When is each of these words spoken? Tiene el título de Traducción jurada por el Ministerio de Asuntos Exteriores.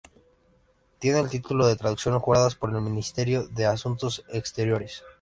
Tiene 0.97 1.19
el 1.19 1.29
título 1.29 1.67
de 1.67 1.75
Traducción 1.75 2.17
jurada 2.19 2.49
por 2.59 2.71
el 2.73 2.81
Ministerio 2.81 3.47
de 3.49 3.67
Asuntos 3.67 4.25
Exteriores. 4.29 5.03